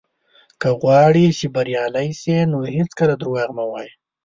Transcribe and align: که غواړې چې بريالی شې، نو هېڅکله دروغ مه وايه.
که 0.61 0.69
غواړې 0.81 1.25
چې 1.37 1.45
بريالی 1.55 2.09
شې، 2.21 2.37
نو 2.51 2.59
هېڅکله 2.75 3.13
دروغ 3.21 3.47
مه 3.57 3.65
وايه. 3.69 3.91